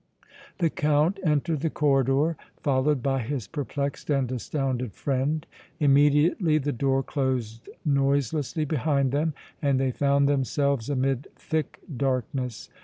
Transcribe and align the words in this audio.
The 0.57 0.71
Count 0.71 1.19
entered 1.23 1.59
the 1.59 1.69
corridor, 1.69 2.35
followed 2.57 3.03
by 3.03 3.21
his 3.21 3.47
perplexed 3.47 4.09
and 4.09 4.31
astounded 4.31 4.93
friend. 4.95 5.45
Immediately 5.79 6.57
the 6.57 6.71
door 6.71 7.03
closed 7.03 7.69
noiselessly 7.85 8.65
behind 8.65 9.11
them 9.11 9.35
and 9.61 9.79
they 9.79 9.91
found 9.91 10.27
themselves 10.27 10.89
amid 10.89 11.27
thick 11.35 11.81
darkness. 11.97 12.67